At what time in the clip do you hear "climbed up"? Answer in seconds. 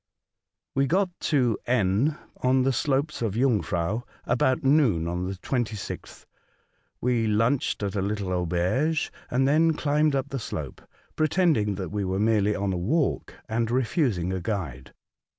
9.75-10.29